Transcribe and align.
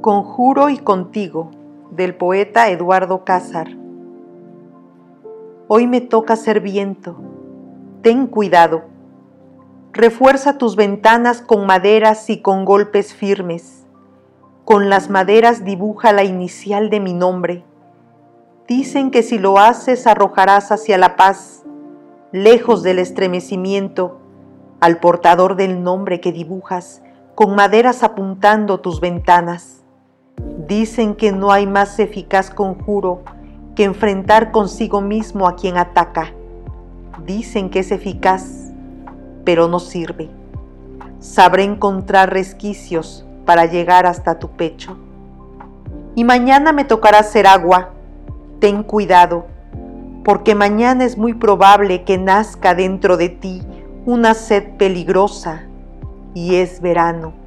Conjuro 0.00 0.68
y 0.68 0.78
contigo, 0.78 1.50
del 1.90 2.14
poeta 2.14 2.68
Eduardo 2.68 3.24
Cázar. 3.24 3.68
Hoy 5.66 5.88
me 5.88 6.00
toca 6.00 6.36
ser 6.36 6.60
viento. 6.60 7.16
Ten 8.02 8.28
cuidado. 8.28 8.84
Refuerza 9.92 10.58
tus 10.58 10.76
ventanas 10.76 11.40
con 11.40 11.66
maderas 11.66 12.30
y 12.30 12.40
con 12.40 12.64
golpes 12.64 13.14
firmes. 13.14 13.84
Con 14.64 14.90
las 14.90 15.10
maderas 15.10 15.64
dibuja 15.64 16.12
la 16.12 16.22
inicial 16.22 16.88
de 16.88 17.00
mi 17.00 17.14
nombre. 17.14 17.64
Dicen 18.68 19.10
que 19.10 19.24
si 19.24 19.38
lo 19.38 19.58
haces 19.58 20.06
arrojarás 20.06 20.70
hacia 20.70 20.98
la 20.98 21.16
paz, 21.16 21.64
lejos 22.30 22.84
del 22.84 23.00
estremecimiento, 23.00 24.20
al 24.80 25.00
portador 25.00 25.56
del 25.56 25.82
nombre 25.82 26.20
que 26.20 26.30
dibujas, 26.30 27.02
con 27.34 27.54
maderas 27.56 28.02
apuntando 28.04 28.78
tus 28.80 29.00
ventanas. 29.00 29.85
Dicen 30.66 31.14
que 31.14 31.30
no 31.30 31.52
hay 31.52 31.66
más 31.66 31.98
eficaz 31.98 32.50
conjuro 32.50 33.22
que 33.76 33.84
enfrentar 33.84 34.50
consigo 34.50 35.00
mismo 35.00 35.46
a 35.46 35.54
quien 35.54 35.76
ataca. 35.76 36.32
Dicen 37.24 37.70
que 37.70 37.80
es 37.80 37.92
eficaz, 37.92 38.72
pero 39.44 39.68
no 39.68 39.78
sirve. 39.78 40.28
Sabré 41.20 41.62
encontrar 41.62 42.32
resquicios 42.32 43.24
para 43.44 43.66
llegar 43.66 44.06
hasta 44.06 44.38
tu 44.38 44.48
pecho. 44.50 44.96
Y 46.16 46.24
mañana 46.24 46.72
me 46.72 46.84
tocará 46.84 47.22
ser 47.22 47.46
agua. 47.46 47.90
Ten 48.58 48.82
cuidado, 48.82 49.46
porque 50.24 50.54
mañana 50.54 51.04
es 51.04 51.16
muy 51.16 51.34
probable 51.34 52.02
que 52.02 52.18
nazca 52.18 52.74
dentro 52.74 53.16
de 53.16 53.28
ti 53.28 53.62
una 54.04 54.34
sed 54.34 54.76
peligrosa 54.78 55.62
y 56.34 56.56
es 56.56 56.80
verano. 56.80 57.45